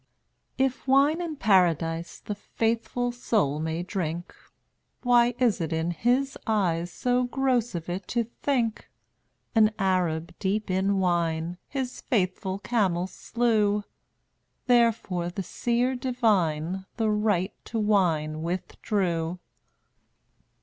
[0.57, 4.33] 204 If wine in Paradise The faithful soul may drink,
[5.03, 8.89] Why is it in His eyes So gross of it to think?
[9.53, 13.83] An Arab, deep in wine, His faithful camel slew,
[14.65, 19.37] Therefore the Seer divine The right to wine withdrew.